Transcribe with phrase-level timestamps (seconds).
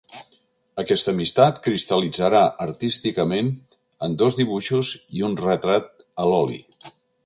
[0.83, 3.55] Aquesta amistat cristal·litzarà, artísticament,
[4.09, 6.63] en dos dibuixos i un retrat a l'oli.